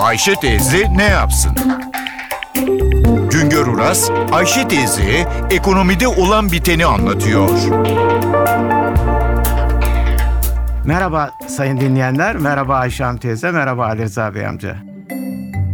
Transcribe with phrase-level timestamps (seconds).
[0.00, 1.52] Ayşe teyze ne yapsın?
[3.30, 7.48] Güngör Uras, Ayşe teyze ekonomide olan biteni anlatıyor.
[10.84, 14.76] Merhaba sayın dinleyenler, merhaba Ayşe Hanım teyze, merhaba Ali Rıza Bey amca.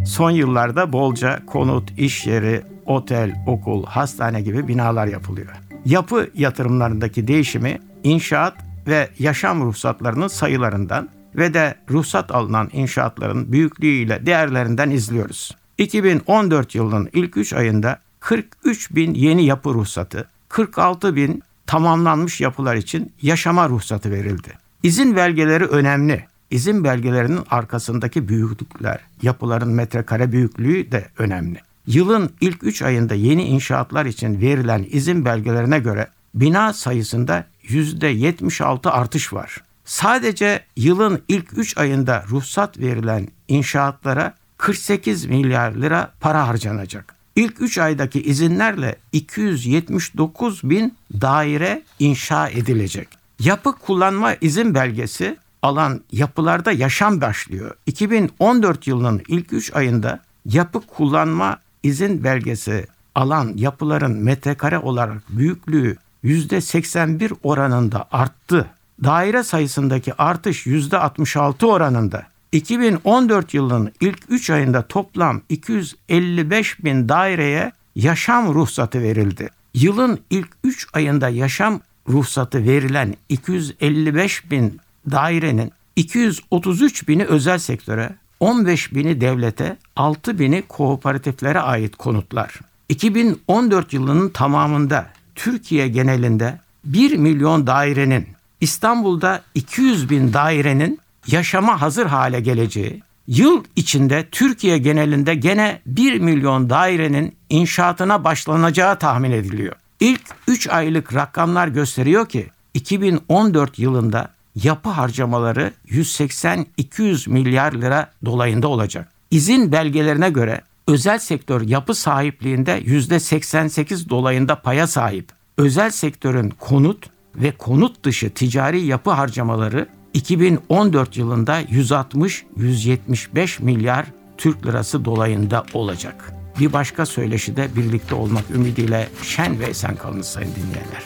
[0.06, 5.52] Son yıllarda bolca konut, iş yeri, otel, okul, hastane gibi binalar yapılıyor.
[5.84, 8.54] Yapı yatırımlarındaki değişimi inşaat
[8.86, 15.56] ve yaşam ruhsatlarının sayılarından ve de ruhsat alınan inşaatların büyüklüğüyle değerlerinden izliyoruz.
[15.78, 23.12] 2014 yılının ilk 3 ayında 43 bin yeni yapı ruhsatı, 46 bin tamamlanmış yapılar için
[23.22, 24.52] yaşama ruhsatı verildi.
[24.82, 26.24] İzin belgeleri önemli.
[26.50, 31.60] İzin belgelerinin arkasındaki büyüklükler, yapıların metrekare büyüklüğü de önemli.
[31.86, 39.32] Yılın ilk 3 ayında yeni inşaatlar için verilen izin belgelerine göre bina sayısında %76 artış
[39.32, 39.62] var.
[39.86, 47.14] Sadece yılın ilk 3 ayında ruhsat verilen inşaatlara 48 milyar lira para harcanacak.
[47.36, 53.08] İlk 3 aydaki izinlerle 279 bin daire inşa edilecek.
[53.40, 57.76] Yapı kullanma izin belgesi alan yapılarda yaşam başlıyor.
[57.86, 67.32] 2014 yılının ilk 3 ayında yapı kullanma izin belgesi alan yapıların metrekare olarak büyüklüğü %81
[67.42, 68.66] oranında arttı.
[69.04, 72.26] Daire sayısındaki artış %66 oranında.
[72.52, 79.48] 2014 yılının ilk 3 ayında toplam 255 bin daireye yaşam ruhsatı verildi.
[79.74, 84.80] Yılın ilk 3 ayında yaşam ruhsatı verilen 255 bin
[85.10, 92.60] dairenin 233 bini özel sektöre, 15 bini devlete, 6 bini kooperatiflere ait konutlar.
[92.88, 98.26] 2014 yılının tamamında Türkiye genelinde 1 milyon dairenin,
[98.60, 106.70] İstanbul'da 200 bin dairenin yaşama hazır hale geleceği, yıl içinde Türkiye genelinde gene 1 milyon
[106.70, 109.76] dairenin inşaatına başlanacağı tahmin ediliyor.
[110.00, 114.30] İlk 3 aylık rakamlar gösteriyor ki 2014 yılında
[114.62, 119.08] yapı harcamaları 180-200 milyar lira dolayında olacak.
[119.30, 125.28] İzin belgelerine göre özel sektör yapı sahipliğinde %88 dolayında paya sahip.
[125.58, 134.06] Özel sektörün konut ve konut dışı ticari yapı harcamaları 2014 yılında 160-175 milyar
[134.38, 136.32] Türk lirası dolayında olacak.
[136.60, 141.02] Bir başka söyleşide birlikte olmak ümidiyle şen ve esen kalınız sayın dinleyenler.